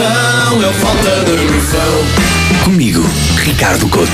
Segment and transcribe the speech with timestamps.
[0.00, 2.64] é falta de noção.
[2.64, 3.02] Comigo,
[3.36, 4.10] Ricardo Couto.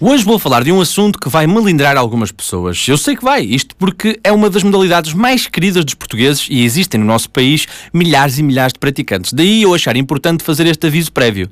[0.00, 2.82] Hoje vou falar de um assunto que vai melindrar algumas pessoas.
[2.88, 6.64] Eu sei que vai, isto porque é uma das modalidades mais queridas dos portugueses e
[6.64, 9.34] existem no nosso país milhares e milhares de praticantes.
[9.34, 11.50] Daí eu achar importante fazer este aviso prévio.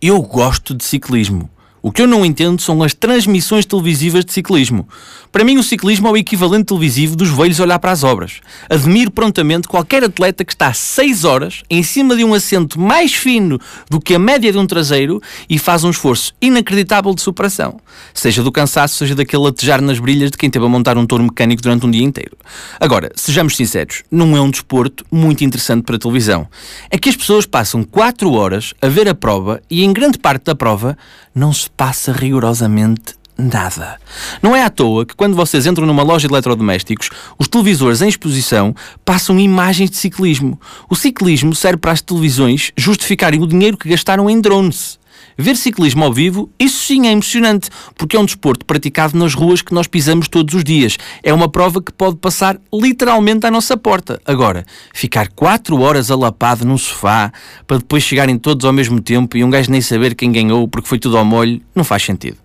[0.00, 1.50] Eu gosto de ciclismo.
[1.82, 4.86] O que eu não entendo são as transmissões televisivas de ciclismo.
[5.32, 8.40] Para mim, o ciclismo é o equivalente televisivo dos velhos olhar para as obras.
[8.68, 13.58] Admiro prontamente qualquer atleta que está 6 horas em cima de um assento mais fino
[13.88, 17.80] do que a média de um traseiro e faz um esforço inacreditável de superação.
[18.12, 21.24] Seja do cansaço, seja daquele latejar nas brilhas de quem teve a montar um touro
[21.24, 22.36] mecânico durante um dia inteiro.
[22.78, 26.46] Agora, sejamos sinceros, não é um desporto muito interessante para a televisão.
[26.90, 30.44] É que as pessoas passam 4 horas a ver a prova e, em grande parte
[30.44, 30.98] da prova,
[31.34, 33.98] não se passa rigorosamente nada.
[34.42, 37.08] Não é à toa que quando vocês entram numa loja de eletrodomésticos,
[37.38, 40.60] os televisores em exposição passam imagens de ciclismo.
[40.90, 44.99] O ciclismo serve para as televisões justificarem o dinheiro que gastaram em drones.
[45.40, 49.62] Ver ciclismo ao vivo, isso sim é emocionante, porque é um desporto praticado nas ruas
[49.62, 50.98] que nós pisamos todos os dias.
[51.22, 54.20] É uma prova que pode passar literalmente à nossa porta.
[54.26, 57.32] Agora, ficar 4 horas alapado num sofá
[57.66, 60.86] para depois chegarem todos ao mesmo tempo e um gajo nem saber quem ganhou porque
[60.86, 62.36] foi tudo ao molho, não faz sentido.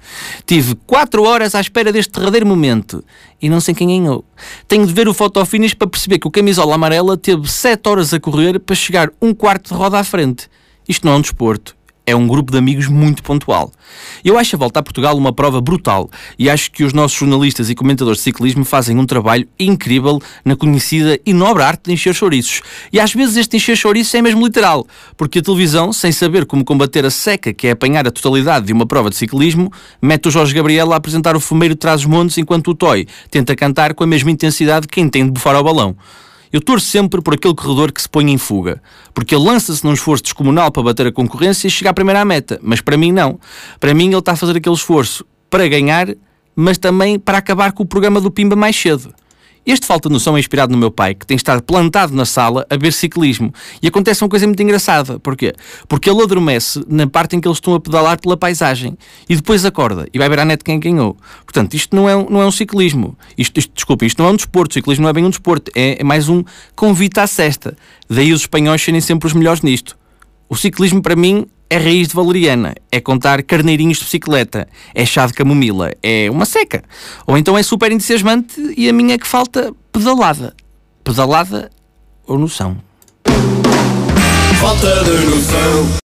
[0.45, 3.03] Tive 4 horas à espera deste derradeiro momento
[3.41, 4.23] e não sei quem ganhou.
[4.69, 8.21] Tenho de ver o fotofinish para perceber que o camisola amarela teve 7 horas a
[8.21, 10.47] correr para chegar um quarto de roda à frente.
[10.87, 11.75] Isto não é um desporto,
[12.05, 13.71] é um grupo de amigos muito pontual.
[14.23, 17.69] Eu acho a volta a Portugal uma prova brutal e acho que os nossos jornalistas
[17.69, 22.13] e comentadores de ciclismo fazem um trabalho incrível na conhecida e nobre arte de encher
[22.13, 22.61] chouriços.
[22.93, 24.85] E às vezes este encher chouriços é mesmo literal,
[25.17, 28.73] porque a televisão, sem saber como combater a seca que é apanhar a totalidade de
[28.73, 32.05] uma prova de ciclismo, mete o Jorge Gabriel a apresentar o fumeiro de trás os
[32.05, 35.55] montes enquanto o Toy tenta cantar com a mesma intensidade que quem tem de bufar
[35.55, 35.95] ao balão.
[36.55, 38.81] Eu torço sempre por aquele corredor que se põe em fuga,
[39.13, 42.57] porque ele lança-se num esforço descomunal para bater a concorrência e chegar primeiro à meta.
[42.63, 43.37] Mas para mim, não.
[43.77, 46.07] Para mim, ele está a fazer aquele esforço para ganhar,
[46.55, 49.13] mas também para acabar com o programa do Pimba mais cedo.
[49.65, 52.67] Este falta de noção é inspirado no meu pai, que tem estado plantado na sala
[52.69, 53.51] a ver ciclismo.
[53.81, 55.19] E acontece uma coisa muito engraçada.
[55.19, 55.53] Porquê?
[55.87, 58.95] Porque ele adormece na parte em que eles estão a pedalar pela paisagem.
[59.27, 61.17] E depois acorda e vai ver à net quem ganhou.
[61.43, 63.17] Portanto, isto não é um, não é um ciclismo.
[63.35, 64.71] Isto, isto, isto não é um desporto.
[64.71, 65.71] O ciclismo não é bem um desporto.
[65.73, 66.43] É, é mais um
[66.75, 67.75] convite à cesta.
[68.07, 69.97] Daí os espanhóis serem sempre os melhores nisto.
[70.47, 75.25] O ciclismo, para mim, é raiz de valeriana, é contar carneirinhos de bicicleta, é chá
[75.27, 76.83] de camomila, é uma seca.
[77.27, 80.55] Ou então é super entusiasmante e a minha é que falta pedalada.
[81.03, 81.69] Pedalada
[82.25, 82.77] ou noção.
[84.61, 86.04] Falta de noção.